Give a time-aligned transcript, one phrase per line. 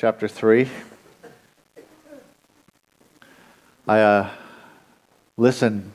[0.00, 0.66] chapter 3.
[3.86, 4.30] I uh,
[5.36, 5.92] listened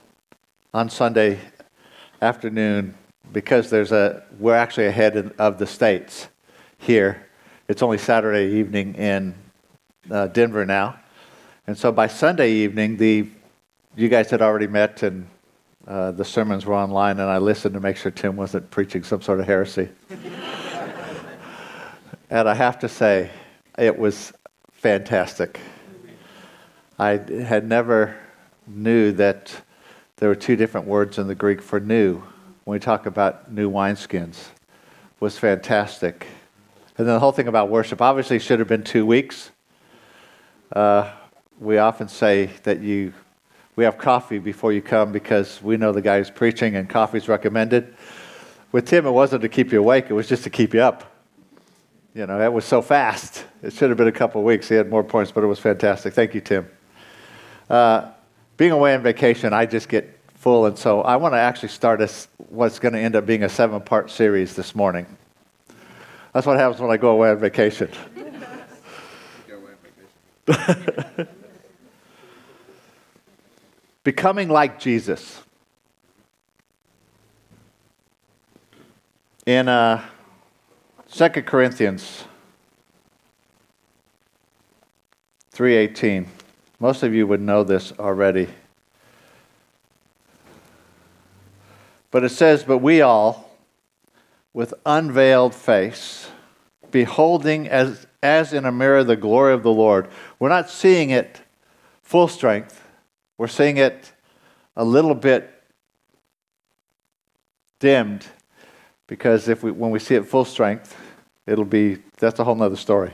[0.75, 1.39] on Sunday
[2.21, 2.93] afternoon
[3.33, 6.27] because there's a we're actually ahead of the states
[6.77, 7.25] here.
[7.67, 9.33] It's only Saturday evening in
[10.11, 10.99] uh, Denver now,
[11.65, 13.27] and so by Sunday evening, the
[13.95, 15.27] you guys had already met and
[15.87, 19.23] uh, the sermons were online, and I listened to make sure Tim wasn't preaching some
[19.23, 19.89] sort of heresy.
[22.29, 23.31] and I have to say,
[23.77, 24.31] it was
[24.71, 25.59] fantastic.
[26.97, 28.15] I had never
[28.67, 29.61] knew that
[30.17, 32.23] there were two different words in the Greek for new
[32.63, 34.45] when we talk about new wineskins.
[35.19, 36.25] was fantastic.
[36.97, 39.51] And then the whole thing about worship obviously should have been two weeks.
[40.71, 41.11] Uh,
[41.59, 43.13] we often say that you
[43.75, 47.27] we have coffee before you come because we know the guy who's preaching and coffee's
[47.27, 47.93] recommended.
[48.71, 51.14] With Tim, it wasn't to keep you awake, it was just to keep you up.
[52.15, 53.43] You know, that was so fast.
[53.61, 54.69] It should have been a couple of weeks.
[54.69, 56.13] He had more points, but it was fantastic.
[56.13, 56.65] Thank you, Tim.
[57.69, 58.09] Uh,
[58.55, 62.01] being away on vacation, I just get full, and so I want to actually start
[62.01, 62.09] a,
[62.47, 65.05] what's going to end up being a seven part series this morning.
[66.31, 67.89] That's what happens when I go away on vacation.
[74.05, 75.41] Becoming like Jesus.
[79.45, 80.01] In uh,
[81.15, 82.25] 2 Corinthians
[85.53, 86.27] 3:18.
[86.77, 88.49] Most of you would know this already.
[92.11, 93.49] But it says, But we all,
[94.51, 96.27] with unveiled face,
[96.91, 101.39] beholding as, as in a mirror the glory of the Lord, we're not seeing it
[102.01, 102.83] full strength,
[103.37, 104.11] we're seeing it
[104.75, 105.63] a little bit
[107.79, 108.27] dimmed
[109.07, 111.04] because if we, when we see it full strength,
[111.47, 113.13] it'll be, that's a whole nother story.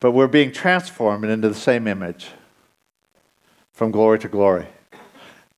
[0.00, 2.28] But we're being transformed into the same image
[3.72, 4.66] from glory to glory,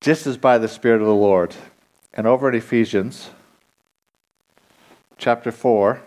[0.00, 1.54] just as by the Spirit of the Lord.
[2.14, 3.30] And over in Ephesians
[5.18, 6.02] chapter 4,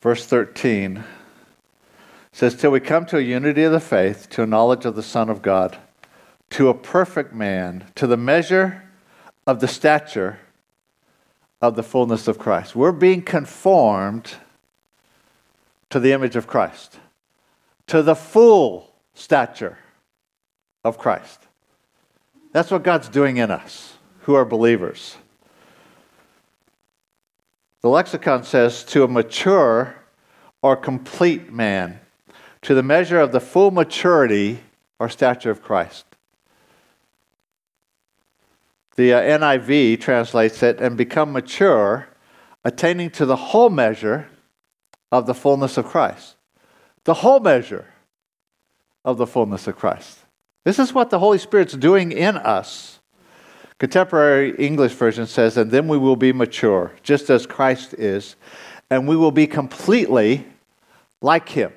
[0.00, 1.04] verse 13
[2.32, 5.02] says, Till we come to a unity of the faith, to a knowledge of the
[5.02, 5.78] Son of God,
[6.50, 8.82] to a perfect man, to the measure
[9.46, 10.38] of the stature
[11.60, 12.76] of the fullness of Christ.
[12.76, 14.34] We're being conformed
[15.90, 16.98] to the image of Christ,
[17.86, 19.78] to the full stature
[20.84, 21.40] of Christ.
[22.52, 25.16] That's what God's doing in us who are believers.
[27.80, 29.96] The lexicon says to a mature
[30.62, 32.00] or complete man
[32.62, 34.60] to the measure of the full maturity
[34.98, 36.06] or stature of Christ.
[38.96, 42.08] The uh, NIV translates it and become mature,
[42.64, 44.28] attaining to the whole measure
[45.10, 46.36] of the fullness of Christ.
[47.04, 47.86] The whole measure
[49.04, 50.20] of the fullness of Christ.
[50.64, 53.00] This is what the Holy Spirit's doing in us.
[53.78, 58.36] Contemporary English version says, and then we will be mature, just as Christ is,
[58.88, 60.46] and we will be completely
[61.20, 61.72] like him.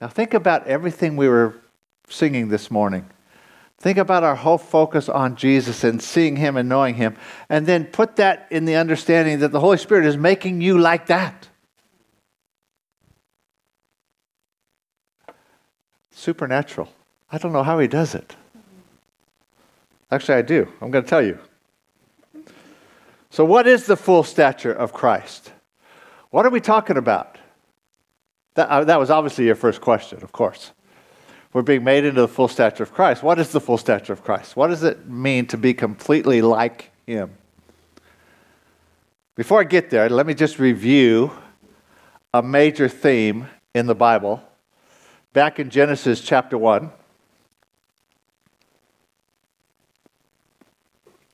[0.00, 1.56] Now, think about everything we were
[2.08, 3.08] singing this morning.
[3.78, 7.16] Think about our whole focus on Jesus and seeing Him and knowing Him,
[7.48, 11.06] and then put that in the understanding that the Holy Spirit is making you like
[11.06, 11.48] that.
[16.10, 16.88] Supernatural.
[17.30, 18.34] I don't know how He does it.
[20.10, 20.72] Actually, I do.
[20.80, 21.38] I'm going to tell you.
[23.30, 25.52] So, what is the full stature of Christ?
[26.30, 27.38] What are we talking about?
[28.54, 30.72] That, uh, that was obviously your first question, of course.
[31.56, 33.22] We're being made into the full stature of Christ.
[33.22, 34.56] What is the full stature of Christ?
[34.56, 37.30] What does it mean to be completely like Him?
[39.36, 41.30] Before I get there, let me just review
[42.34, 44.42] a major theme in the Bible.
[45.32, 46.90] Back in Genesis chapter 1,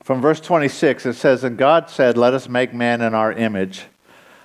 [0.04, 3.86] from verse 26, it says, And God said, Let us make man in our image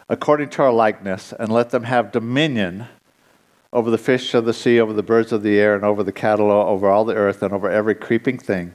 [0.10, 2.88] according to our likeness, and let them have dominion
[3.74, 6.12] over the fish of the sea, over the birds of the air, and over the
[6.12, 8.74] cattle, over all the earth, and over every creeping thing.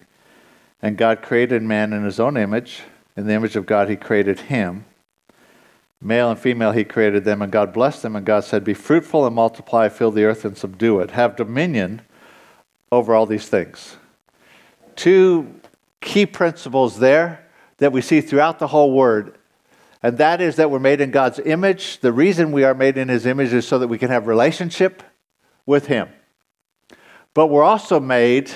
[0.81, 2.83] And God created man in his own image.
[3.17, 4.85] In the image of God, he created him.
[6.01, 8.17] Male and female, he created them, and God blessed them.
[8.17, 11.13] And God said, Be fruitful and multiply, fill the earth and subdue it.
[11.13, 12.03] Have dominion
[12.91, 13.97] over all these things.
[14.97, 15.55] Two
[16.01, 17.49] key principles there
[17.79, 19.39] that we see throughout the whole word
[20.03, 22.01] and that is that we're made in God's image.
[22.01, 25.03] The reason we are made in His image is so that we can have relationship
[25.65, 26.09] with Him.
[27.35, 28.51] But we're also made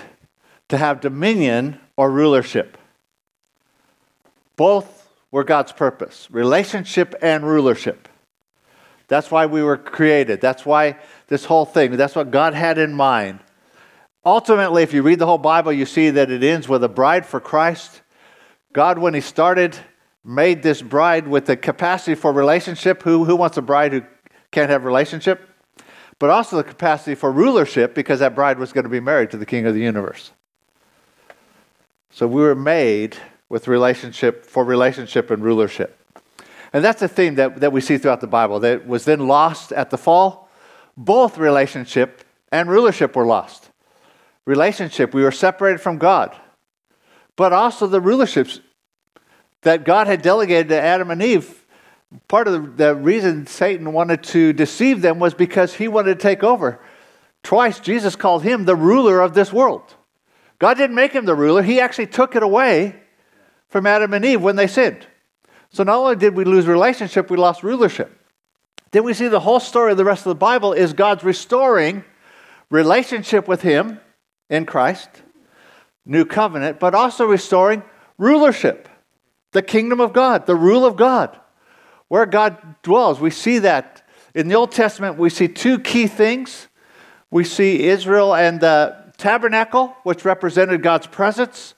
[0.69, 2.77] to have dominion or rulership.
[4.57, 8.09] Both were God's purpose relationship and rulership.
[9.09, 10.41] That's why we were created.
[10.41, 10.97] That's why
[11.29, 13.39] this whole thing, that's what God had in mind.
[14.25, 17.25] Ultimately, if you read the whole Bible, you see that it ends with a bride
[17.25, 18.03] for Christ.
[18.73, 19.79] God, when He started,
[20.26, 23.02] made this bride with the capacity for relationship.
[23.05, 24.02] Who, who wants a bride who
[24.50, 25.49] can't have relationship?
[26.19, 29.37] But also the capacity for rulership because that bride was going to be married to
[29.37, 30.32] the King of the universe.
[32.11, 33.17] So we were made
[33.49, 36.00] with relationship for relationship and rulership.
[36.73, 39.73] And that's a theme that, that we see throughout the Bible that was then lost
[39.73, 40.49] at the fall.
[40.96, 43.70] Both relationship and rulership were lost.
[44.44, 46.34] Relationship, we were separated from God.
[47.37, 48.61] But also the rulerships
[49.67, 51.67] that God had delegated to Adam and Eve.
[52.29, 56.45] Part of the, reason Satan wanted to deceive them was because he wanted to take
[56.45, 56.79] over.
[57.43, 59.97] Twice Jesus called him the ruler of this world.
[60.61, 62.95] God didn't make him the ruler, he actually took it away
[63.69, 65.05] from Adam and Eve when they sinned.
[65.71, 68.17] So not only did we lose relationship, we lost rulership.
[68.93, 72.05] Then we see the whole story of the rest of the Bible is God's restoring
[72.71, 73.99] relationship with him
[74.49, 75.09] in Christ,
[76.05, 77.83] new covenant, but also restoring
[78.17, 78.89] rulership,
[79.53, 81.39] the kingdom of God, the rule of God,
[82.09, 83.21] where God dwells.
[83.21, 86.69] We see that in the Old Testament, we see two key things.
[87.31, 91.75] We see Israel and the tabernacle, which represented God's presence,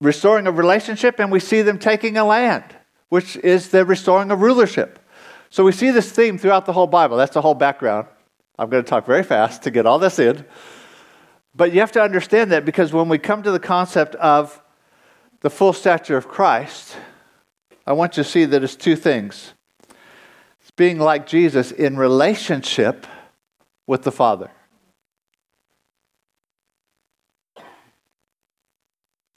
[0.00, 2.64] restoring a relationship, and we see them taking a land,
[3.08, 5.00] which is the restoring of rulership.
[5.50, 7.16] So we see this theme throughout the whole Bible.
[7.16, 8.06] That's the whole background.
[8.58, 10.44] I'm going to talk very fast to get all this in.
[11.56, 14.60] But you have to understand that because when we come to the concept of
[15.44, 16.96] the full stature of Christ,
[17.86, 19.52] I want you to see that it's two things.
[20.62, 23.06] It's being like Jesus in relationship
[23.86, 24.50] with the Father.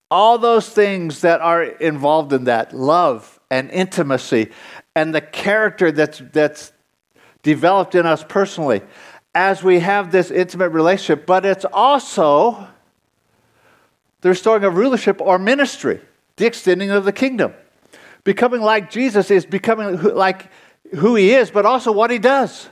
[0.09, 4.51] All those things that are involved in that love and intimacy
[4.95, 6.71] and the character that's, that's
[7.43, 8.81] developed in us personally
[9.35, 12.65] as we have this intimate relationship, but it's also
[14.27, 16.01] the restoring of rulership or ministry,
[16.35, 17.53] the extending of the kingdom.
[18.25, 20.51] Becoming like Jesus is becoming like
[20.95, 22.67] who he is, but also what he does.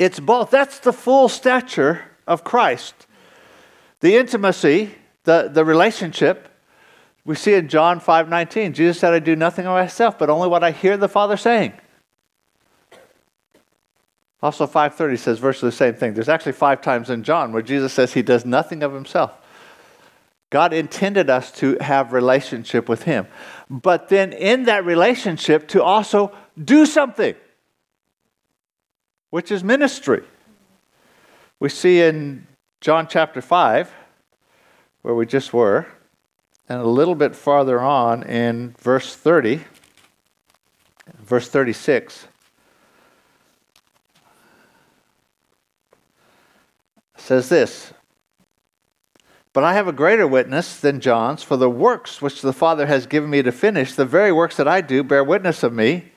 [0.00, 0.50] It's both.
[0.50, 3.06] That's the full stature of Christ.
[4.00, 6.48] The intimacy, the, the relationship,
[7.24, 8.72] we see in John 5 19.
[8.72, 11.74] Jesus said, I do nothing of myself, but only what I hear the Father saying.
[14.40, 16.14] Also, 530 says virtually the same thing.
[16.14, 19.32] There's actually five times in John where Jesus says he does nothing of himself.
[20.50, 23.26] God intended us to have relationship with him.
[23.68, 26.32] But then in that relationship to also
[26.62, 27.34] do something,
[29.30, 30.22] which is ministry.
[31.60, 32.46] We see in
[32.80, 33.92] John chapter 5,
[35.02, 35.86] where we just were,
[36.68, 39.64] and a little bit farther on in verse 30,
[41.18, 42.27] verse 36.
[47.20, 47.92] Says this
[49.52, 53.06] But I have a greater witness than John's, for the works which the Father has
[53.06, 56.12] given me to finish, the very works that I do, bear witness of me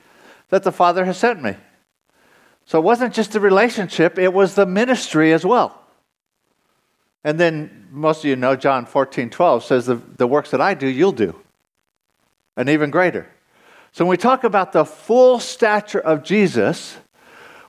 [0.50, 1.56] that the Father has sent me.
[2.66, 5.82] So it wasn't just the relationship, it was the ministry as well.
[7.24, 10.74] And then most of you know John 14, 12 says, the, the works that I
[10.74, 11.40] do, you'll do,
[12.56, 13.30] and even greater.
[13.92, 16.98] So when we talk about the full stature of Jesus,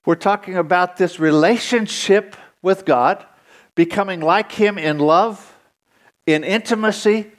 [0.05, 3.27] we're talking about this relationship with God,
[3.75, 5.55] becoming like Him in love,
[6.27, 7.31] in intimacy,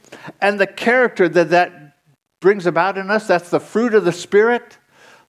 [0.42, 1.96] and the character that that
[2.40, 3.28] brings about in us.
[3.28, 4.78] That's the fruit of the Spirit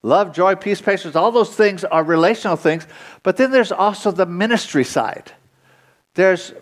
[0.04, 1.16] love, joy, peace, patience.
[1.16, 2.86] All those things are relational things.
[3.22, 5.32] But then there's also the ministry side.
[6.14, 6.52] There's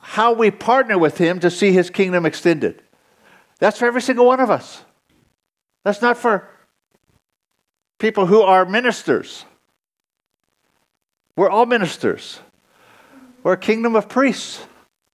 [0.00, 2.82] how we partner with Him to see His kingdom extended.
[3.58, 4.82] That's for every single one of us.
[5.84, 6.50] That's not for
[7.98, 9.44] people who are ministers.
[11.36, 12.40] We're all ministers.
[13.46, 14.60] We're a kingdom of priests,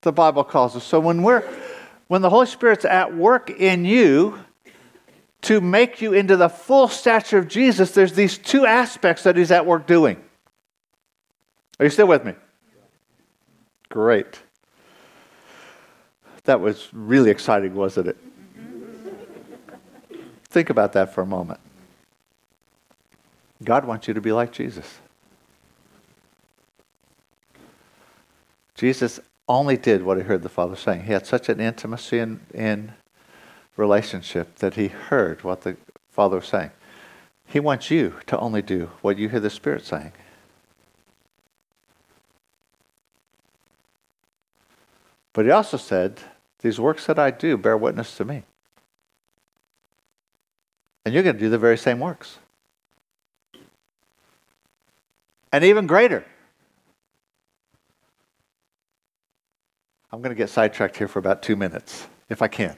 [0.01, 0.85] the Bible calls us.
[0.85, 1.47] So when we're
[2.09, 4.39] when the Holy Spirit's at work in you
[5.43, 9.51] to make you into the full stature of Jesus, there's these two aspects that he's
[9.51, 10.17] at work doing.
[11.79, 12.33] Are you still with me?
[13.91, 14.41] Great.
[16.45, 18.17] That was really exciting, wasn't it?
[20.45, 21.61] Think about that for a moment.
[23.63, 25.01] God wants you to be like Jesus.
[28.83, 31.05] Jesus only did what he heard the Father saying.
[31.05, 32.95] He had such an intimacy in, in
[33.77, 35.77] relationship that he heard what the
[36.11, 36.73] Father was saying.
[37.47, 40.11] He wants you to only do what you hear the Spirit saying.
[45.33, 46.19] But he also said,
[46.59, 48.43] These works that I do bear witness to me.
[51.05, 52.41] And you're going to do the very same works.
[55.53, 56.25] And even greater.
[60.13, 62.77] I'm going to get sidetracked here for about two minutes, if I can.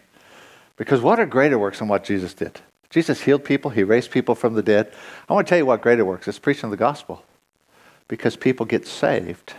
[0.76, 2.60] Because what are greater works than what Jesus did?
[2.90, 4.92] Jesus healed people, he raised people from the dead.
[5.28, 7.24] I want to tell you what greater works is preaching the gospel.
[8.06, 9.54] Because people get saved,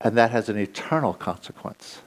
[0.00, 2.00] and that has an eternal consequence.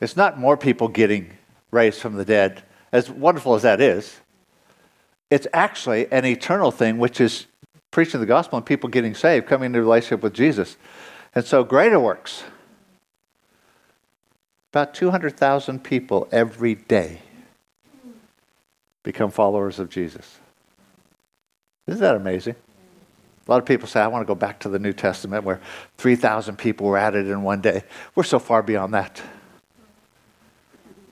[0.00, 1.30] It's not more people getting
[1.70, 4.18] raised from the dead, as wonderful as that is.
[5.30, 7.46] It's actually an eternal thing, which is
[7.92, 10.76] preaching the gospel and people getting saved, coming into relationship with Jesus.
[11.34, 12.42] And so, greater works
[14.72, 17.20] about 200,000 people every day
[19.02, 20.38] become followers of Jesus.
[21.86, 22.54] Isn't that amazing?
[23.46, 25.60] A lot of people say, I want to go back to the New Testament where
[25.98, 27.82] 3,000 people were added in one day.
[28.14, 29.20] We're so far beyond that.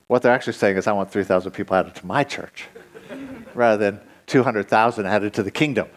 [0.07, 2.67] What they're actually saying is, I want 3,000 people added to my church
[3.55, 5.89] rather than 200,000 added to the kingdom.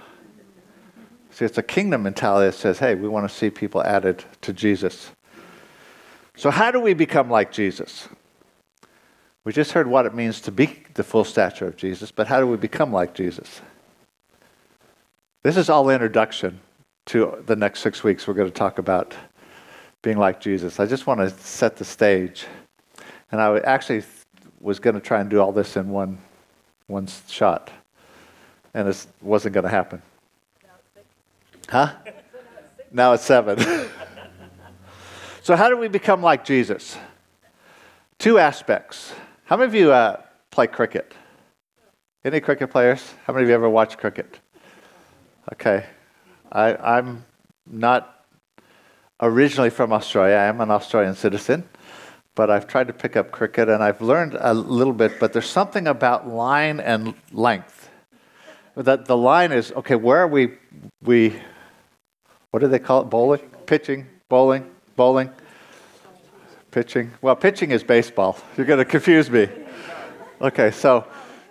[1.32, 4.52] See, it's a kingdom mentality that says, hey, we want to see people added to
[4.52, 5.12] Jesus.
[6.36, 8.08] So, how do we become like Jesus?
[9.44, 12.40] We just heard what it means to be the full stature of Jesus, but how
[12.40, 13.62] do we become like Jesus?
[15.44, 16.60] This is all introduction
[17.08, 18.26] to the next six weeks.
[18.26, 19.14] We're going to talk about
[20.02, 20.80] being like Jesus.
[20.80, 22.46] I just want to set the stage.
[23.32, 24.04] And I actually
[24.62, 26.18] was going to try and do all this in one,
[26.88, 27.70] one shot,
[28.74, 30.02] and it wasn't going to happen.
[31.70, 31.94] Huh?
[32.96, 33.58] Now it's seven.
[35.44, 36.98] So, how do we become like Jesus?
[38.18, 39.12] Two aspects.
[39.44, 40.22] How many of you uh,
[40.52, 41.14] play cricket?
[42.24, 43.14] Any cricket players?
[43.26, 44.40] How many of you ever watched cricket?
[45.52, 45.86] Okay.
[46.50, 47.26] I, I'm
[47.70, 48.24] not
[49.20, 50.36] originally from Australia.
[50.36, 51.68] I am an Australian citizen,
[52.36, 55.50] but I've tried to pick up cricket and I've learned a little bit, but there's
[55.50, 57.90] something about line and length.
[58.78, 60.54] That the line is okay, where are we
[61.02, 61.36] we
[62.52, 63.10] what do they call it?
[63.10, 63.42] Bowling?
[63.66, 64.08] Pitching?
[64.30, 64.73] Bowling?
[64.96, 65.32] Bowling?
[66.72, 67.12] Pitching?
[67.22, 68.38] Well, pitching is baseball.
[68.58, 69.48] You're going to confuse me.
[70.42, 71.08] Okay, so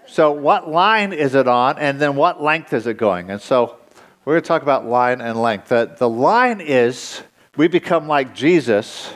[0.06, 3.30] so what line is it on, and then what length is it going?
[3.30, 3.78] And so
[4.24, 5.68] we're going to talk about line and length.
[5.68, 7.22] The, the line is
[7.56, 9.12] we become like Jesus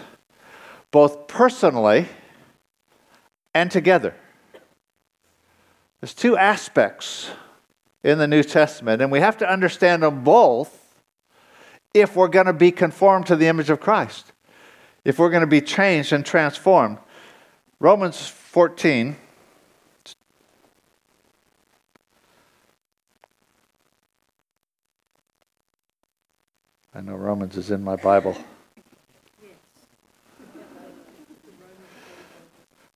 [0.91, 2.09] both personally
[3.55, 4.15] and together.
[6.01, 7.31] There's two aspects
[8.03, 10.86] in the New Testament, and we have to understand them both
[12.01, 14.33] if we're going to be conformed to the image of Christ,
[15.05, 16.99] if we're going to be changed and transformed.
[17.81, 19.17] Romans 14.
[26.95, 28.37] I know Romans is in my Bible.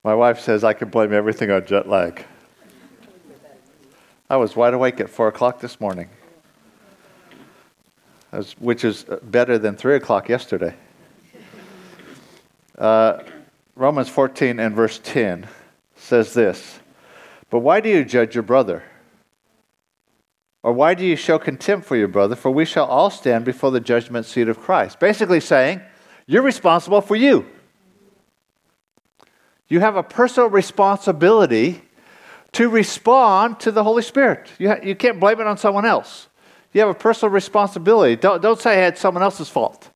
[0.03, 2.25] My wife says I can blame everything on jet lag.
[4.29, 6.09] I was wide awake at 4 o'clock this morning
[8.59, 10.75] which is better than 3 o'clock yesterday.
[12.79, 13.23] Uh,
[13.77, 15.49] Romans 14 and verse 10
[15.97, 16.81] says this
[17.51, 18.83] But why do you judge your brother?
[20.63, 22.37] Or why do you show contempt for your brother?
[22.37, 25.01] For we shall all stand before the judgment seat of Christ.
[25.01, 25.81] Basically saying,
[26.27, 27.47] you're responsible for you.
[29.69, 31.83] You have a personal responsibility
[32.53, 34.51] to respond to the Holy Spirit.
[34.59, 36.29] You, ha- you can't blame it on someone else.
[36.73, 38.17] You have a personal responsibility.
[38.17, 39.91] Don't, don't say it's someone else's fault.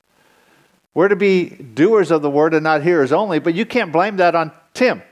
[0.93, 4.17] We're to be doers of the word and not hearers only, but you can't blame
[4.19, 5.03] that on Tim.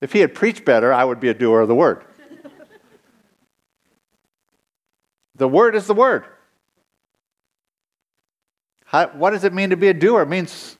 [0.00, 2.04] If he had preached better, I would be a doer of the word.
[5.36, 6.24] the word is the word.
[8.84, 10.22] How, what does it mean to be a doer?
[10.22, 10.76] It means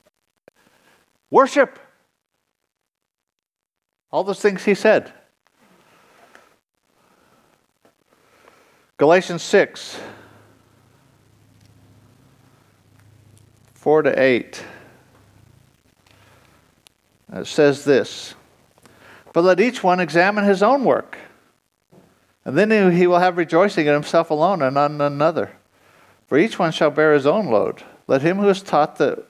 [1.30, 1.78] worship.
[4.10, 5.12] All those things he said.
[9.02, 9.98] Galatians 6
[13.74, 14.64] 4 to 8.
[17.34, 18.34] Uh, it says this
[19.32, 21.18] But let each one examine his own work,
[22.44, 25.50] and then he will have rejoicing in himself alone and on another.
[26.28, 27.82] For each one shall bear his own load.
[28.06, 29.24] Let him who is taught the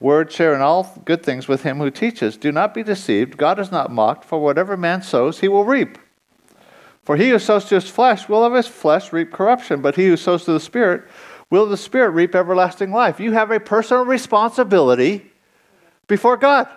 [0.00, 2.36] word share in all good things with him who teaches.
[2.36, 3.36] Do not be deceived.
[3.36, 5.98] God is not mocked, for whatever man sows, he will reap.
[7.08, 10.08] For he who sows to his flesh will of his flesh reap corruption, but he
[10.08, 11.04] who sows to the Spirit
[11.48, 13.18] will the Spirit reap everlasting life.
[13.18, 15.32] You have a personal responsibility
[16.06, 16.68] before God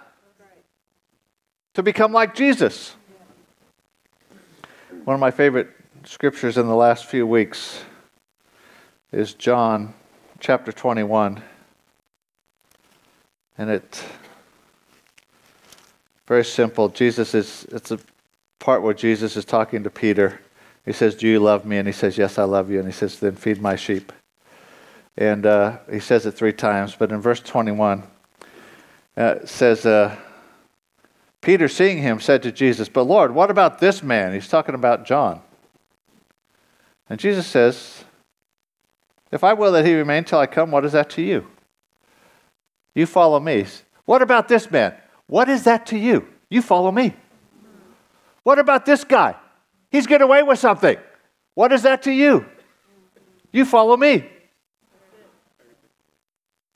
[1.74, 2.96] to become like Jesus.
[5.04, 5.68] One of my favorite
[6.06, 7.84] scriptures in the last few weeks
[9.12, 9.94] is John
[10.40, 11.44] chapter 21.
[13.58, 14.02] And it
[16.26, 16.88] very simple.
[16.88, 18.00] Jesus is it's a
[18.62, 20.40] part where Jesus is talking to Peter.
[20.86, 21.78] He says, Do you love me?
[21.78, 22.80] And he says, Yes, I love you.
[22.80, 24.14] And he says, Then feed my sheep.
[25.18, 26.96] And uh, he says it three times.
[26.98, 28.04] But in verse 21,
[29.18, 30.16] uh, says, uh,
[31.42, 34.34] Peter, seeing him, said to Jesus, But Lord, what about this man?
[34.34, 35.42] He's talking about John.
[37.10, 38.06] And Jesus says,
[39.32, 41.48] If I will that he remain till I come, what is that to you?
[42.94, 43.66] You follow me.
[44.06, 44.94] What about this man?
[45.28, 46.28] What is that to you?
[46.50, 47.16] You follow me.
[48.44, 49.36] What about this guy?
[49.90, 50.98] He's getting away with something.
[51.54, 52.46] What is that to you?
[53.52, 54.28] You follow me.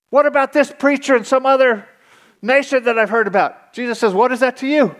[0.10, 1.88] What about this preacher in some other
[2.41, 3.74] nation that I've heard about?
[3.74, 4.95] Jesus says, What is that to you?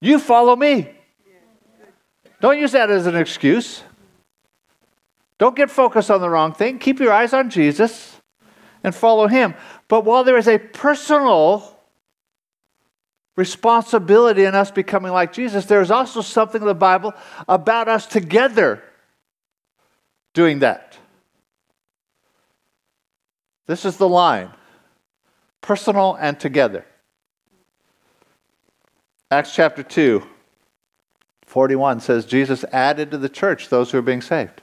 [0.00, 0.90] You follow me.
[2.40, 3.82] Don't use that as an excuse.
[5.38, 6.78] Don't get focused on the wrong thing.
[6.78, 8.20] Keep your eyes on Jesus
[8.82, 9.54] and follow him.
[9.88, 11.75] But while there is a personal
[13.36, 17.12] responsibility in us becoming like Jesus, there is also something in the Bible
[17.46, 18.82] about us together
[20.32, 20.98] doing that.
[23.66, 24.50] This is the line
[25.60, 26.86] personal and together.
[29.30, 30.22] Acts chapter 2,
[31.46, 34.62] 41 says Jesus added to the church those who are being saved.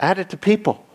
[0.00, 0.85] Added to people.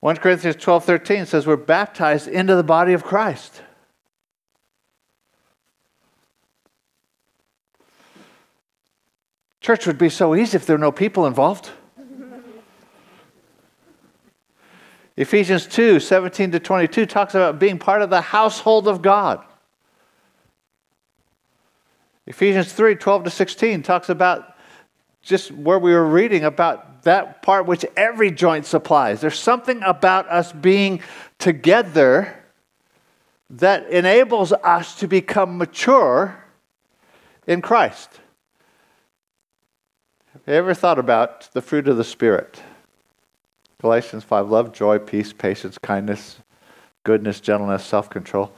[0.00, 3.62] 1 Corinthians 12 13 says we're baptized into the body of Christ.
[9.60, 11.70] Church would be so easy if there were no people involved.
[15.18, 19.44] Ephesians 2 17 to 22 talks about being part of the household of God.
[22.26, 24.56] Ephesians 3 12 to 16 talks about
[25.20, 29.20] just where we were reading about that part which every joint supplies.
[29.20, 31.00] There's something about us being
[31.38, 32.36] together
[33.50, 36.44] that enables us to become mature
[37.46, 38.20] in Christ.
[40.32, 42.62] Have you ever thought about the fruit of the Spirit?
[43.80, 46.38] Galatians 5 love, joy, peace, patience, kindness,
[47.02, 48.52] goodness, gentleness, self control.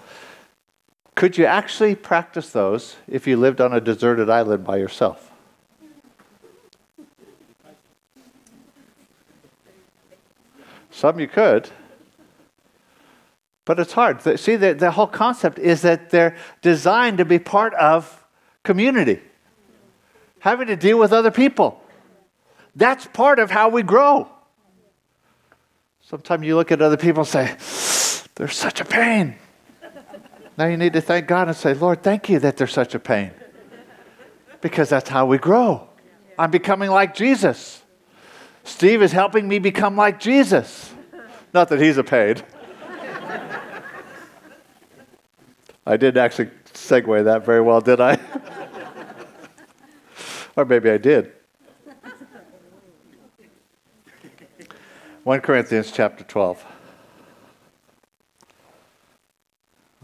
[1.14, 5.31] Could you actually practice those if you lived on a deserted island by yourself?
[10.92, 11.68] Some you could.
[13.64, 14.20] But it's hard.
[14.38, 18.24] See, the, the whole concept is that they're designed to be part of
[18.62, 19.20] community,
[20.40, 21.82] having to deal with other people.
[22.76, 24.28] That's part of how we grow.
[26.00, 29.36] Sometimes you look at other people and say, they're such a pain.
[30.58, 32.98] Now you need to thank God and say, Lord, thank you that they're such a
[32.98, 33.30] pain.
[34.60, 35.88] Because that's how we grow.
[36.38, 37.81] I'm becoming like Jesus.
[38.64, 40.92] Steve is helping me become like Jesus.
[41.52, 42.42] Not that he's a paid.
[45.84, 48.16] I didn't actually segue that very well, did I?
[50.56, 51.32] or maybe I did.
[55.24, 56.64] 1 Corinthians chapter 12,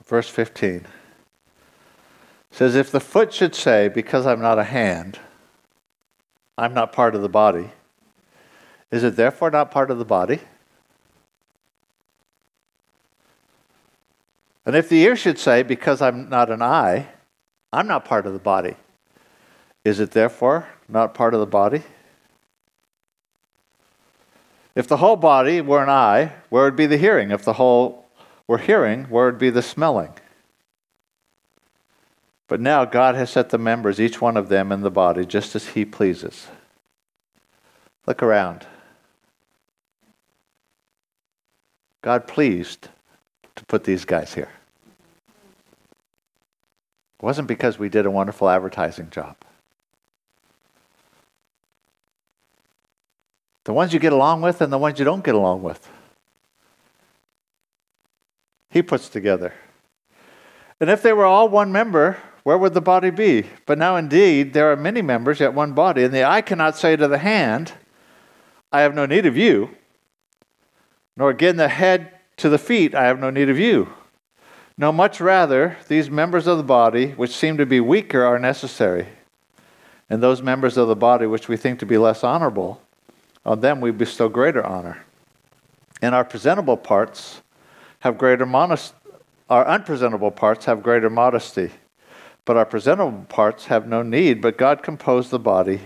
[0.04, 0.86] verse 15
[2.52, 5.18] says, If the foot should say, Because I'm not a hand,
[6.56, 7.72] I'm not part of the body,
[8.90, 10.40] is it therefore not part of the body?
[14.64, 17.08] And if the ear should say, Because I'm not an eye,
[17.72, 18.76] I'm not part of the body,
[19.84, 21.82] is it therefore not part of the body?
[24.74, 27.30] If the whole body were an eye, where would be the hearing?
[27.30, 28.06] If the whole
[28.46, 30.12] were hearing, where would be the smelling?
[32.46, 35.56] But now God has set the members, each one of them, in the body just
[35.56, 36.48] as He pleases.
[38.06, 38.66] Look around.
[42.08, 42.88] God pleased
[43.54, 44.48] to put these guys here.
[47.20, 49.36] It wasn't because we did a wonderful advertising job.
[53.64, 55.86] The ones you get along with and the ones you don't get along with.
[58.70, 59.52] He puts together.
[60.80, 63.44] And if they were all one member, where would the body be?
[63.66, 66.04] But now indeed there are many members, yet one body.
[66.04, 67.74] And the eye cannot say to the hand,
[68.72, 69.76] I have no need of you,
[71.18, 73.92] nor again the head to the feet, I have no need of you.
[74.78, 79.08] No, much rather, these members of the body, which seem to be weaker, are necessary.
[80.08, 82.80] And those members of the body which we think to be less honorable,
[83.44, 85.04] on them we bestow greater honor.
[86.00, 87.42] And our presentable parts
[87.98, 88.94] have greater modesty.
[89.50, 91.72] Our unpresentable parts have greater modesty.
[92.44, 95.80] But our presentable parts have no need, but God composed the body,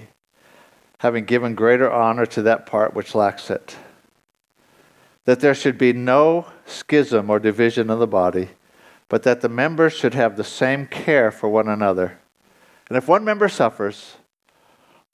[0.98, 3.76] having given greater honor to that part which lacks it
[5.24, 8.48] that there should be no schism or division in the body,
[9.08, 12.18] but that the members should have the same care for one another.
[12.88, 14.16] And if one member suffers,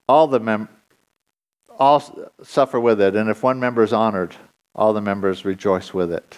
[0.09, 0.69] all the mem-
[1.79, 2.03] all
[2.43, 4.35] suffer with it, and if one member is honored,
[4.75, 6.37] all the members rejoice with it.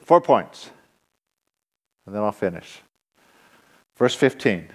[0.00, 0.70] Four points,
[2.06, 2.82] and then I'll finish.
[3.96, 4.68] Verse 15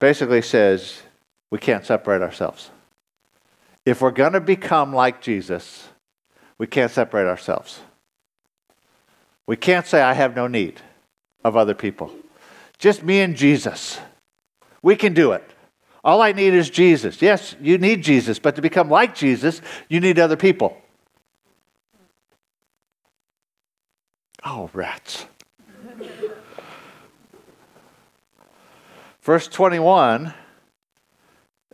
[0.00, 1.02] basically says
[1.50, 2.70] we can't separate ourselves.
[3.86, 5.88] If we're going to become like Jesus,
[6.58, 7.80] we can't separate ourselves.
[9.46, 10.80] We can't say, I have no need
[11.42, 12.12] of other people.
[12.78, 13.98] Just me and Jesus.
[14.82, 15.44] We can do it.
[16.02, 17.20] All I need is Jesus.
[17.20, 20.76] Yes, you need Jesus, but to become like Jesus, you need other people.
[24.44, 25.26] Oh, rats.
[29.22, 30.32] Verse 21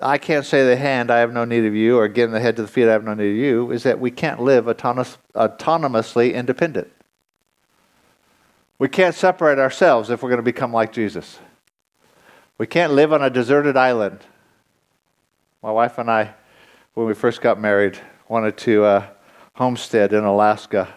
[0.01, 2.57] I can't say the hand, I have no need of you, or again, the head
[2.57, 5.17] to the feet, I have no need of you, is that we can't live autonomous,
[5.35, 6.93] autonomously independent.
[8.79, 11.39] We can't separate ourselves if we're going to become like Jesus.
[12.59, 14.21] We can't live on a deserted island.
[15.63, 16.35] My wife and I,
[16.93, 19.07] when we first got married, wanted to uh,
[19.55, 20.93] homestead in Alaska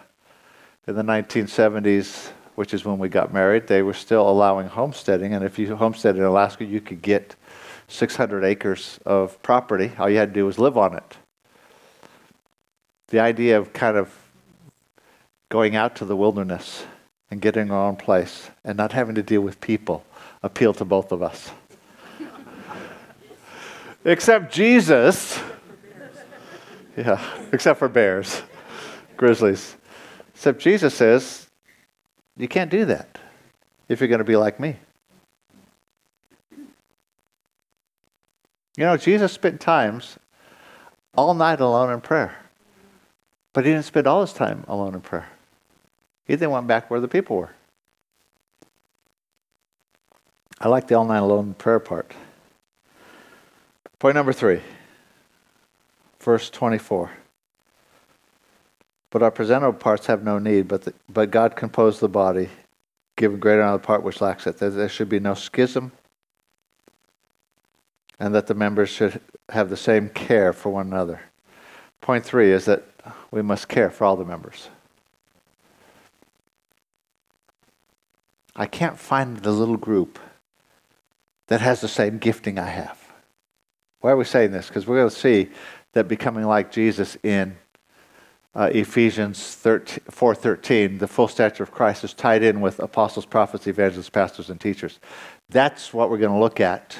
[0.86, 3.66] in the 1970s, which is when we got married.
[3.66, 7.34] They were still allowing homesteading, and if you homestead in Alaska, you could get
[7.90, 9.92] 600 acres of property.
[9.98, 11.16] All you had to do was live on it.
[13.08, 14.14] The idea of kind of
[15.48, 16.84] going out to the wilderness
[17.30, 20.04] and getting our own place and not having to deal with people
[20.42, 21.50] appealed to both of us.
[24.04, 25.40] except Jesus,
[26.96, 27.22] yeah,
[27.52, 28.42] except for bears,
[29.16, 29.76] grizzlies.
[30.34, 31.48] Except Jesus says,
[32.36, 33.18] you can't do that
[33.88, 34.76] if you're going to be like me.
[38.80, 40.18] You know, Jesus spent times
[41.14, 42.34] all night alone in prayer.
[43.52, 45.28] But he didn't spend all his time alone in prayer.
[46.24, 47.50] He then went back where the people were.
[50.58, 52.14] I like the all night alone in prayer part.
[53.98, 54.62] Point number three,
[56.18, 57.10] verse 24.
[59.10, 62.48] But our presentable parts have no need, but, the, but God composed the body,
[63.18, 64.56] giving greater honor the part which lacks it.
[64.56, 65.92] There, there should be no schism,
[68.20, 71.22] and that the members should have the same care for one another.
[72.02, 72.84] Point three is that
[73.30, 74.68] we must care for all the members.
[78.54, 80.18] I can't find the little group
[81.48, 82.98] that has the same gifting I have.
[84.00, 84.68] Why are we saying this?
[84.68, 85.48] Because we're going to see
[85.92, 87.56] that becoming like Jesus in
[88.54, 94.10] uh, Ephesians 4.13, the full stature of Christ is tied in with apostles, prophets, evangelists,
[94.10, 94.98] pastors, and teachers.
[95.48, 96.96] That's what we're going to look at.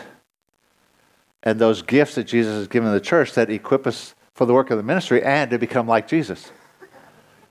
[1.42, 4.70] And those gifts that Jesus has given the church that equip us for the work
[4.70, 6.52] of the ministry and to become like Jesus,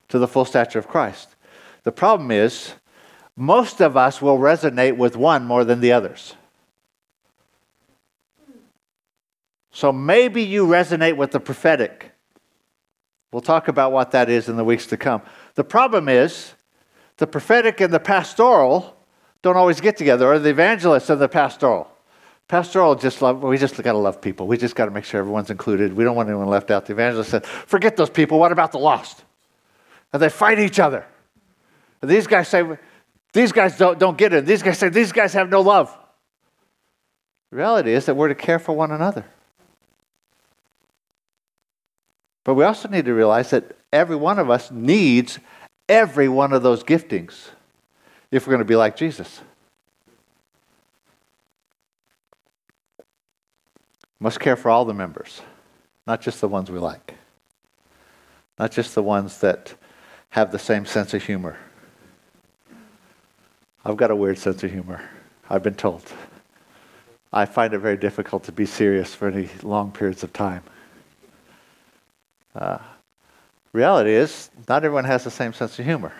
[0.09, 1.35] to the full stature of Christ.
[1.83, 2.73] The problem is,
[3.35, 6.35] most of us will resonate with one more than the others.
[9.71, 12.11] So maybe you resonate with the prophetic.
[13.31, 15.21] We'll talk about what that is in the weeks to come.
[15.55, 16.53] The problem is
[17.17, 18.97] the prophetic and the pastoral
[19.41, 21.89] don't always get together, or the evangelist and the pastoral.
[22.49, 24.47] Pastoral just love, we just got to love people.
[24.47, 25.93] We just got to make sure everyone's included.
[25.93, 26.87] We don't want anyone left out.
[26.87, 28.39] The evangelist said, forget those people.
[28.39, 29.23] What about the lost?
[30.11, 31.05] And they fight each other.
[32.01, 32.63] And these guys say,
[33.33, 34.47] these guys don't, don't get it.
[34.47, 35.95] These guys say, these guys have no love.
[37.51, 39.25] The reality is that we're to care for one another.
[42.43, 45.37] But we also need to realize that every one of us needs
[45.87, 47.49] every one of those giftings
[48.31, 49.41] if we're going to be like Jesus.
[54.19, 55.41] Must care for all the members,
[56.05, 57.15] not just the ones we like,
[58.57, 59.73] not just the ones that
[60.31, 61.57] have the same sense of humor.
[63.85, 65.09] I've got a weird sense of humor,
[65.49, 66.03] I've been told.
[67.31, 70.63] I find it very difficult to be serious for any long periods of time.
[72.53, 72.79] Uh,
[73.71, 76.11] reality is, not everyone has the same sense of humor,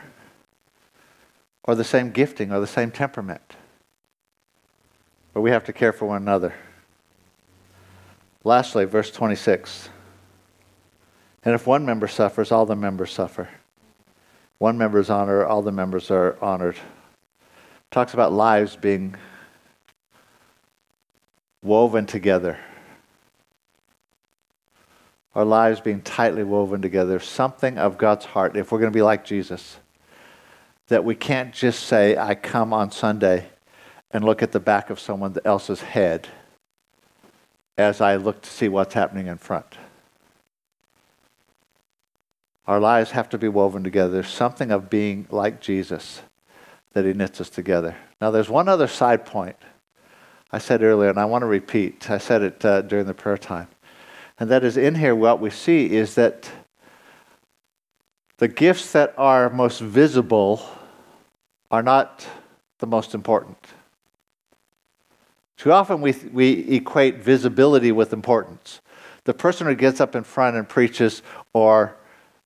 [1.65, 3.55] or the same gifting, or the same temperament.
[5.33, 6.53] But we have to care for one another.
[8.43, 9.89] Lastly, verse 26.
[11.43, 13.49] And if one member suffers, all the members suffer.
[14.58, 16.78] One member is honored, all the members are honored.
[17.91, 19.15] Talks about lives being
[21.62, 22.58] woven together
[25.36, 29.02] our lives being tightly woven together, something of God's heart, if we're going to be
[29.02, 29.78] like Jesus,
[30.88, 33.47] that we can't just say, I come on Sunday
[34.12, 36.28] and look at the back of someone else's head
[37.79, 39.77] as I look to see what's happening in front.
[42.67, 44.11] Our lives have to be woven together.
[44.11, 46.21] There's something of being like Jesus
[46.93, 47.95] that he knits us together.
[48.19, 49.55] Now, there's one other side point
[50.51, 52.09] I said earlier, and I want to repeat.
[52.09, 53.67] I said it uh, during the prayer time.
[54.39, 56.51] And that is in here, what we see is that
[58.39, 60.61] the gifts that are most visible
[61.71, 62.27] are not
[62.79, 63.57] the most important.
[65.60, 68.80] Too often we, we equate visibility with importance.
[69.26, 71.98] The person who gets up in front and preaches or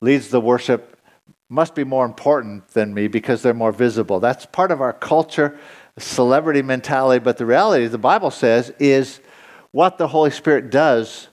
[0.01, 0.99] leads the worship
[1.47, 4.19] must be more important than me because they're more visible.
[4.19, 5.59] That's part of our culture,
[5.99, 7.23] celebrity mentality.
[7.23, 9.21] But the reality, the Bible says, is
[9.69, 11.27] what the Holy Spirit does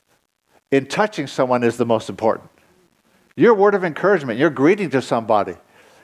[0.70, 2.50] in touching someone is the most important.
[3.36, 5.54] Your word of encouragement, your greeting to somebody,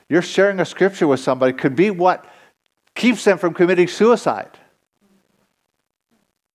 [0.09, 2.25] your sharing a scripture with somebody could be what
[2.95, 4.56] keeps them from committing suicide.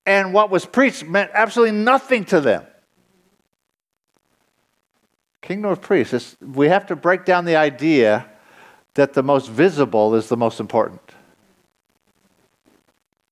[0.04, 2.66] And what was preached meant absolutely nothing to them.
[5.40, 8.26] Kingdom of priests, we have to break down the idea
[8.94, 11.00] that the most visible is the most important.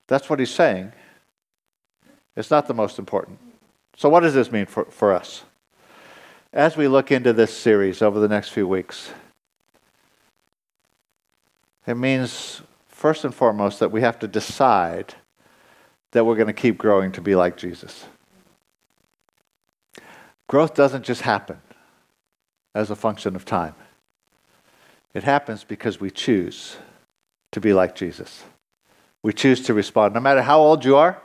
[0.06, 0.92] That's what he's saying.
[2.37, 3.38] It's not the most important.
[3.96, 5.44] So, what does this mean for, for us?
[6.52, 9.12] as we look into this series over the next few weeks,
[11.87, 15.14] it means, first and foremost, that we have to decide
[16.12, 18.06] that we're going to keep growing to be like Jesus.
[20.48, 21.58] Growth doesn't just happen
[22.74, 23.74] as a function of time,
[25.14, 26.76] it happens because we choose
[27.52, 28.44] to be like Jesus.
[29.22, 30.14] We choose to respond.
[30.14, 31.20] No matter how old you are,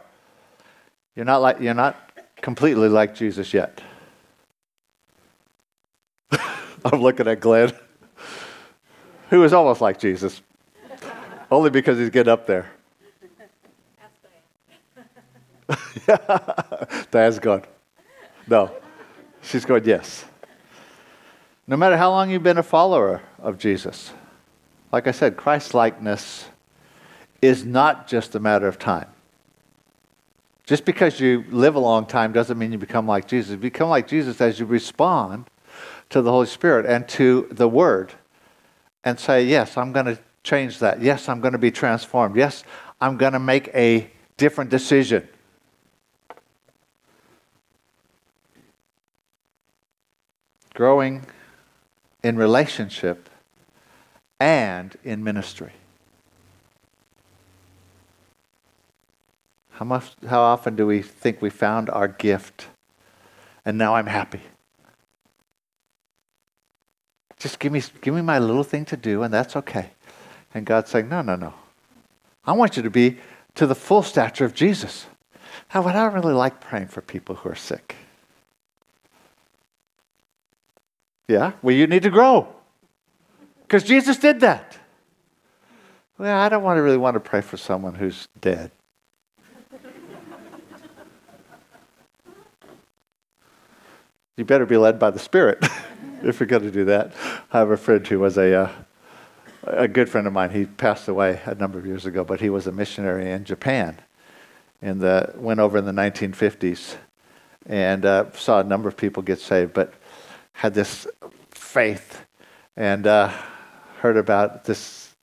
[1.15, 1.95] you're not, like, you're not
[2.41, 3.81] completely like Jesus yet.
[6.31, 7.71] I'm looking at Glenn,
[9.29, 10.41] who is almost like Jesus,
[11.49, 12.71] only because he's getting up there.
[17.11, 17.63] Diane's gone.
[18.47, 18.71] No,
[19.41, 20.25] she's going, yes.
[21.67, 24.11] No matter how long you've been a follower of Jesus,
[24.91, 26.45] like I said, Christ likeness
[27.41, 29.07] is not just a matter of time.
[30.65, 33.51] Just because you live a long time doesn't mean you become like Jesus.
[33.51, 35.45] You become like Jesus as you respond
[36.09, 38.13] to the Holy Spirit and to the Word
[39.03, 41.01] and say, Yes, I'm going to change that.
[41.01, 42.35] Yes, I'm going to be transformed.
[42.35, 42.63] Yes,
[42.99, 45.27] I'm going to make a different decision.
[50.75, 51.25] Growing
[52.23, 53.29] in relationship
[54.39, 55.71] and in ministry.
[59.71, 62.67] How, much, how often do we think we found our gift
[63.65, 64.41] and now I'm happy?
[67.39, 69.89] Just give me, give me my little thing to do, and that's okay.
[70.53, 71.53] And God's saying, No, no, no.
[72.45, 73.17] I want you to be
[73.55, 75.07] to the full stature of Jesus.
[75.73, 77.95] Now, I don't really like praying for people who are sick.
[81.27, 82.47] Yeah, well, you need to grow.
[83.63, 84.77] Because Jesus did that.
[86.17, 88.71] Well, I don't want to really want to pray for someone who's dead.
[94.37, 95.65] you better be led by the Spirit.
[96.23, 97.13] if you're going to do that.
[97.51, 98.71] I have a friend who was a, uh,
[99.63, 100.49] a good friend of mine.
[100.49, 103.99] He passed away a number of years ago, but he was a missionary in Japan.
[104.81, 105.01] And
[105.35, 106.97] went over in the 1950s
[107.65, 109.93] and uh, saw a number of people get saved, but
[110.55, 111.05] had this
[111.51, 112.25] faith
[112.75, 113.31] and uh,
[113.99, 115.13] heard about this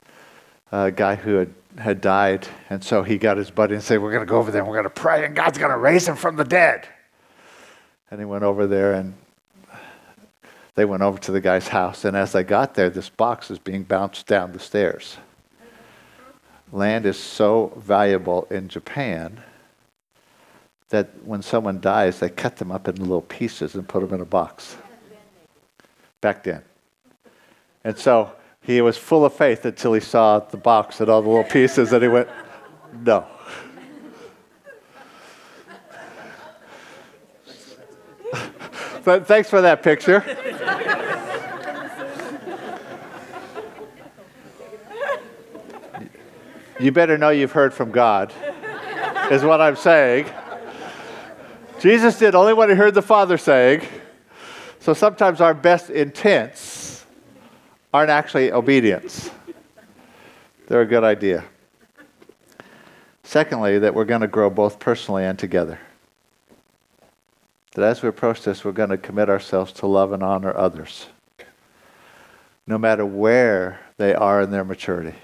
[0.71, 2.47] uh, guy who had, had died.
[2.71, 4.69] And so he got his buddy and said, We're going to go over there and
[4.69, 6.87] we're going to pray, and God's going to raise him from the dead.
[8.11, 9.15] And he went over there and
[10.75, 13.59] they went over to the guy's house, and as they got there, this box is
[13.59, 15.19] being bounced down the stairs.
[16.73, 19.43] Land is so valuable in Japan
[20.89, 24.23] that when someone dies, they cut them up in little pieces and put them in
[24.23, 24.77] a box.
[26.23, 26.63] Back then.
[27.85, 28.33] And so
[28.63, 31.93] he was full of faith until he saw the box and all the little pieces,
[31.93, 32.29] and he went,
[33.05, 33.27] No.
[39.05, 40.25] but thanks for that picture.
[46.79, 48.33] you better know you've heard from God,
[49.31, 50.27] is what I'm saying.
[51.81, 53.83] Jesus did only what he heard the Father saying.
[54.83, 57.07] So sometimes our best intents
[57.95, 59.31] aren't actually obedience,
[60.67, 61.45] they're a good idea.
[63.23, 65.79] Secondly, that we're going to grow both personally and together.
[67.75, 71.07] That as we approach this, we're going to commit ourselves to love and honor others,
[72.67, 75.15] no matter where they are in their maturity.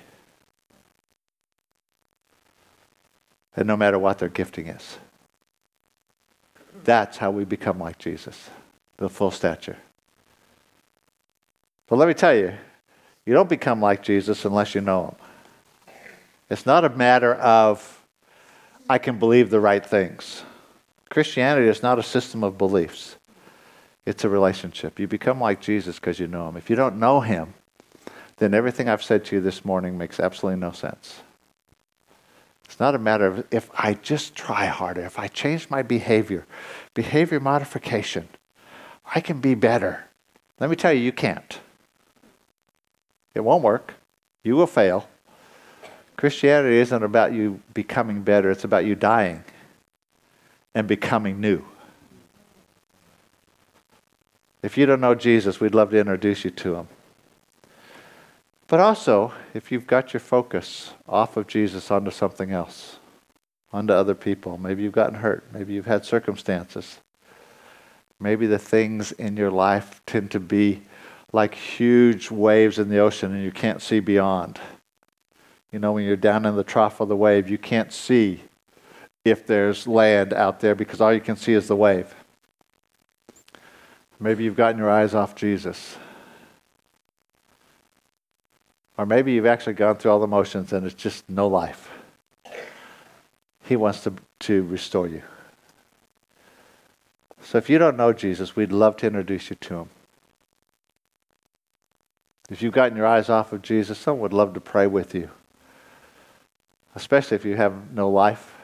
[3.56, 4.98] and no matter what their gifting is.
[6.84, 8.50] That's how we become like Jesus,
[8.98, 9.78] the full stature.
[11.86, 12.52] But let me tell you,
[13.24, 15.94] you don't become like Jesus unless you know him.
[16.50, 18.04] It's not a matter of,
[18.88, 20.42] I can believe the right things.
[21.08, 23.16] Christianity is not a system of beliefs,
[24.04, 24.98] it's a relationship.
[24.98, 26.56] You become like Jesus because you know him.
[26.56, 27.54] If you don't know him,
[28.38, 31.20] then everything I've said to you this morning makes absolutely no sense.
[32.64, 36.46] It's not a matter of if I just try harder, if I change my behavior,
[36.94, 38.28] behavior modification,
[39.14, 40.04] I can be better.
[40.60, 41.60] Let me tell you, you can't.
[43.34, 43.94] It won't work.
[44.42, 45.08] You will fail.
[46.16, 49.44] Christianity isn't about you becoming better, it's about you dying
[50.74, 51.64] and becoming new.
[54.62, 56.88] If you don't know Jesus, we'd love to introduce you to him.
[58.66, 62.98] But also, if you've got your focus off of Jesus onto something else,
[63.72, 66.98] onto other people, maybe you've gotten hurt, maybe you've had circumstances,
[68.20, 70.82] maybe the things in your life tend to be
[71.32, 74.58] like huge waves in the ocean and you can't see beyond.
[75.72, 78.42] You know, when you're down in the trough of the wave, you can't see
[79.24, 82.14] if there's land out there because all you can see is the wave.
[84.18, 85.96] Maybe you've gotten your eyes off Jesus.
[88.96, 91.90] Or maybe you've actually gone through all the motions and it's just no life.
[93.64, 95.22] He wants to, to restore you.
[97.48, 99.88] So if you don't know Jesus, we'd love to introduce you to him.
[102.50, 105.30] If you've gotten your eyes off of Jesus, someone would love to pray with you.
[106.94, 108.54] Especially if you have no life.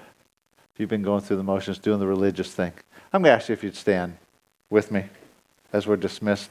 [0.75, 2.75] If you've been going through the motions, doing the religious thing.
[3.11, 4.19] I'm going to ask you if you'd stand
[4.69, 5.05] with me
[5.73, 6.51] as we're dismissed.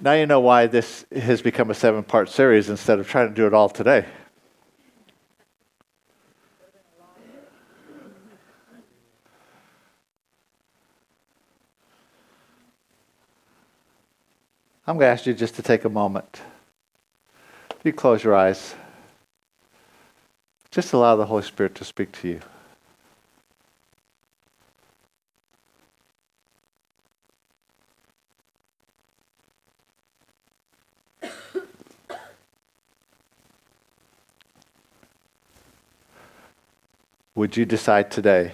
[0.00, 3.34] Now you know why this has become a seven part series instead of trying to
[3.34, 4.06] do it all today.
[14.88, 16.42] I'm going to ask you just to take a moment.
[17.70, 18.76] If you close your eyes,
[20.70, 22.40] just allow the Holy Spirit to speak to you.
[37.34, 38.52] Would you decide today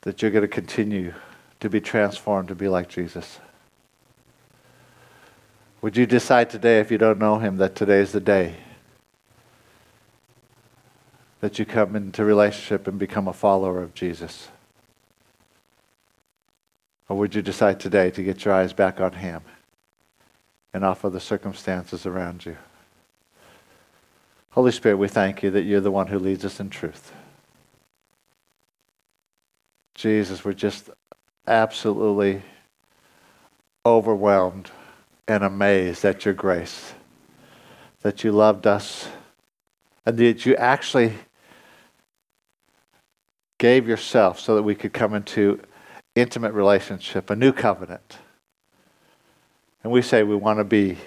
[0.00, 1.12] that you're going to continue
[1.60, 3.38] to be transformed to be like Jesus?
[5.82, 8.54] Would you decide today, if you don't know him, that today is the day
[11.40, 14.48] that you come into relationship and become a follower of Jesus?
[17.08, 19.42] Or would you decide today to get your eyes back on him
[20.72, 22.56] and off of the circumstances around you?
[24.50, 27.12] Holy Spirit, we thank you that you're the one who leads us in truth.
[29.96, 30.90] Jesus, we're just
[31.48, 32.42] absolutely
[33.84, 34.70] overwhelmed
[35.28, 36.94] and amazed at your grace,
[38.02, 39.08] that you loved us,
[40.04, 41.14] and that you actually
[43.58, 45.60] gave yourself so that we could come into
[46.14, 48.18] intimate relationship, a new covenant.
[49.82, 50.98] And we say we want to be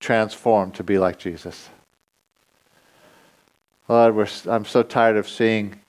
[0.00, 1.68] transformed to be like Jesus.
[3.88, 5.80] Lord, I'm so tired of seeing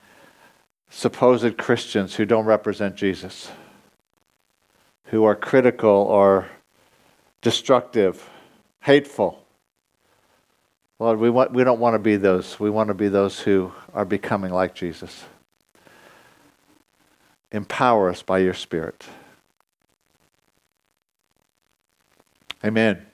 [0.90, 3.50] supposed Christians who don't represent Jesus,
[5.06, 6.48] who are critical or
[7.44, 8.28] destructive,
[8.80, 9.46] hateful.
[10.98, 12.60] Lord, we, want, we don't want to be those.
[12.60, 15.26] We want to be those who are becoming like Jesus.
[17.52, 19.06] Empower us by your Spirit.
[22.66, 23.06] Amen.